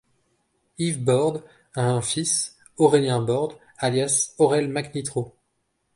[0.79, 1.43] Yves Bordes
[1.75, 5.35] a un fils, Aurélien Bordes, alias Aurel McNitro.